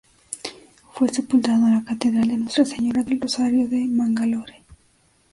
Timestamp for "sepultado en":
1.09-1.75